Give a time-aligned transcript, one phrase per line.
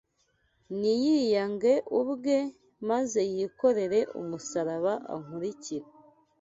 [0.79, 2.37] niyiyange ubwe,
[2.89, 5.85] maze yikorere umusaraba ankurikire